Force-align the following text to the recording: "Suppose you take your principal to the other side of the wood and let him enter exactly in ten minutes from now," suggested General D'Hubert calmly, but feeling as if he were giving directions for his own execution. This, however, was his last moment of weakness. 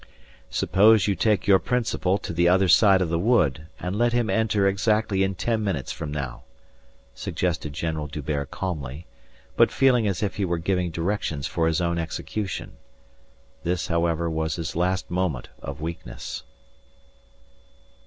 "Suppose 0.49 1.07
you 1.07 1.13
take 1.13 1.45
your 1.45 1.59
principal 1.59 2.17
to 2.17 2.33
the 2.33 2.47
other 2.47 2.67
side 2.67 3.03
of 3.03 3.09
the 3.09 3.19
wood 3.19 3.67
and 3.79 3.95
let 3.95 4.13
him 4.13 4.31
enter 4.31 4.67
exactly 4.67 5.21
in 5.21 5.35
ten 5.35 5.63
minutes 5.63 5.91
from 5.91 6.11
now," 6.11 6.41
suggested 7.13 7.73
General 7.73 8.07
D'Hubert 8.07 8.49
calmly, 8.49 9.05
but 9.55 9.69
feeling 9.71 10.07
as 10.07 10.23
if 10.23 10.37
he 10.37 10.43
were 10.43 10.57
giving 10.57 10.89
directions 10.89 11.45
for 11.45 11.67
his 11.67 11.79
own 11.81 11.99
execution. 11.99 12.77
This, 13.61 13.89
however, 13.89 14.27
was 14.27 14.55
his 14.55 14.75
last 14.75 15.11
moment 15.11 15.49
of 15.61 15.81
weakness. 15.81 16.41